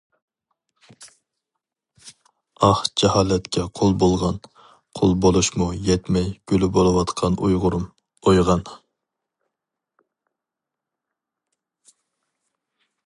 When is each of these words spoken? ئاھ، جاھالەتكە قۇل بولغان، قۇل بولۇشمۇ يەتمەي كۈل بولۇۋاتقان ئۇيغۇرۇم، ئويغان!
ئاھ، 2.67 2.81
جاھالەتكە 3.01 3.65
قۇل 3.79 3.93
بولغان، 4.05 4.39
قۇل 5.01 5.13
بولۇشمۇ 5.27 5.67
يەتمەي 5.89 6.33
كۈل 6.53 6.67
بولۇۋاتقان 6.79 7.39
ئۇيغۇرۇم، 7.47 7.85
ئويغان! 8.31 8.67